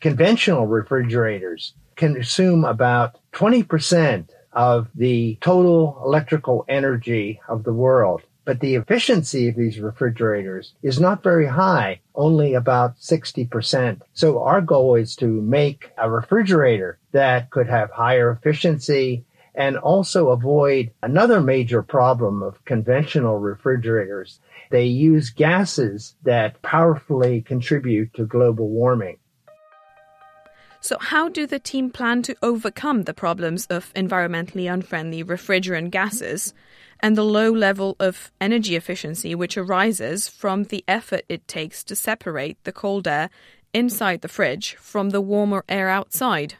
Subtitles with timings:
[0.00, 8.22] Conventional refrigerators consume about 20% of the total electrical energy of the world.
[8.44, 14.02] But the efficiency of these refrigerators is not very high, only about 60%.
[14.12, 20.28] So our goal is to make a refrigerator that could have higher efficiency and also
[20.28, 24.38] avoid another major problem of conventional refrigerators.
[24.70, 29.16] They use gases that powerfully contribute to global warming.
[30.86, 36.54] So, how do the team plan to overcome the problems of environmentally unfriendly refrigerant gases
[37.00, 41.96] and the low level of energy efficiency which arises from the effort it takes to
[41.96, 43.30] separate the cold air
[43.74, 46.54] inside the fridge from the warmer air outside?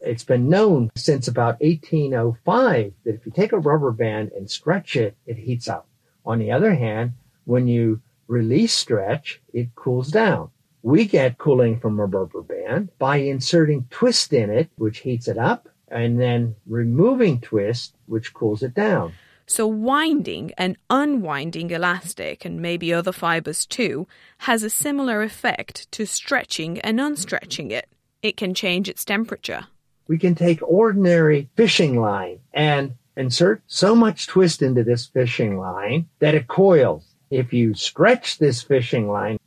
[0.00, 4.96] It's been known since about 1805 that if you take a rubber band and stretch
[4.96, 5.86] it, it heats up.
[6.26, 7.12] On the other hand,
[7.44, 10.50] when you release stretch, it cools down.
[10.82, 15.38] We get cooling from a rubber band by inserting twist in it, which heats it
[15.38, 19.12] up, and then removing twist, which cools it down.
[19.46, 24.06] So, winding and unwinding elastic, and maybe other fibers too,
[24.38, 27.88] has a similar effect to stretching and unstretching it.
[28.22, 29.66] It can change its temperature.
[30.06, 36.08] We can take ordinary fishing line and insert so much twist into this fishing line
[36.18, 37.04] that it coils.
[37.30, 39.37] If you stretch this fishing line,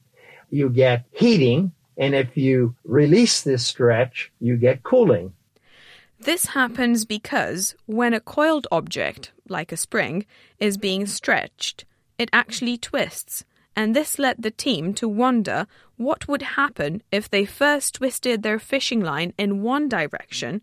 [0.52, 1.72] you get heating.
[1.98, 5.34] And if you release this stretch, you get cooling.
[6.20, 10.25] This happens because when a coiled object, like a spring,
[10.59, 11.86] is being stretched,
[12.20, 13.44] it actually twists.
[13.75, 15.66] And this led the team to wonder
[15.98, 20.62] what would happen if they first twisted their fishing line in one direction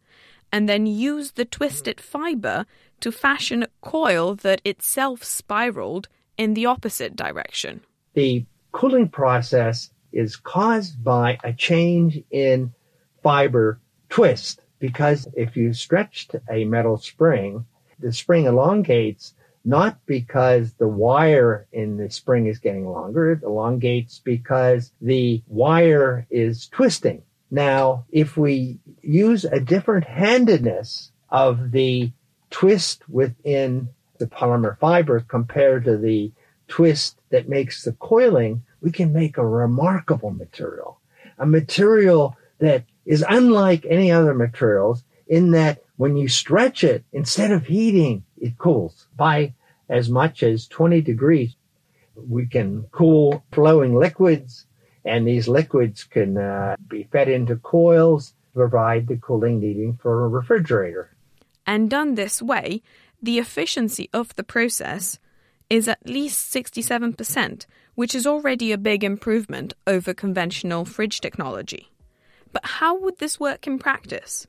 [0.53, 2.67] and then used the twisted fiber
[3.01, 7.81] to fashion a coil that itself spiraled in the opposite direction.
[8.15, 12.73] The cooling process is caused by a change in
[13.23, 17.67] fiber twist because if you stretched a metal spring,
[17.99, 19.34] the spring elongates
[19.65, 26.27] not because the wire in the spring is getting longer, it elongates because the wire
[26.31, 27.23] is twisting.
[27.50, 32.12] Now, if we use a different handedness of the
[32.50, 36.33] twist within the polymer fiber compared to the
[36.69, 41.01] twist that makes the coiling, we can make a remarkable material.
[41.39, 47.51] A material that is unlike any other materials in that when you stretch it, instead
[47.51, 49.55] of heating, it cools by
[49.89, 51.56] as much as 20 degrees.
[52.15, 54.67] We can cool flowing liquids
[55.05, 60.25] and these liquids can uh, be fed into coils to provide the cooling needed for
[60.25, 61.17] a refrigerator.
[61.67, 62.83] And done this way,
[63.23, 65.19] the efficiency of the process
[65.71, 71.91] is at least 67%, which is already a big improvement over conventional fridge technology.
[72.53, 74.47] But how would this work in practice?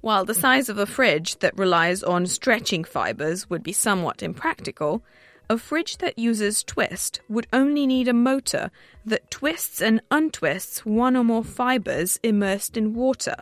[0.00, 5.04] While the size of a fridge that relies on stretching fibers would be somewhat impractical,
[5.48, 8.70] a fridge that uses twist would only need a motor
[9.04, 13.36] that twists and untwists one or more fibers immersed in water,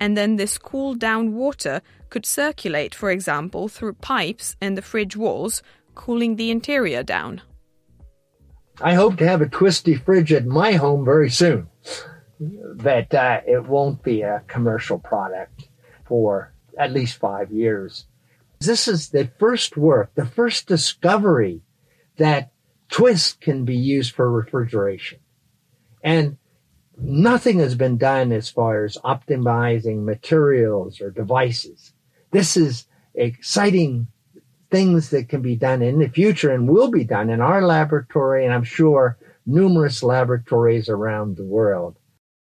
[0.00, 5.16] and then this cooled down water could circulate, for example, through pipes in the fridge
[5.16, 5.62] walls,
[5.98, 7.42] cooling the interior down.
[8.80, 11.68] I hope to have a twisty fridge at my home very soon,
[12.38, 15.68] but uh, it won't be a commercial product
[16.06, 18.06] for at least five years.
[18.60, 21.62] This is the first work, the first discovery
[22.16, 22.52] that
[22.88, 25.18] twist can be used for refrigeration.
[26.02, 26.38] And
[26.96, 31.92] nothing has been done as far as optimizing materials or devices.
[32.30, 34.08] This is exciting
[34.70, 38.44] things that can be done in the future and will be done in our laboratory
[38.44, 39.16] and I'm sure
[39.46, 41.97] numerous laboratories around the world.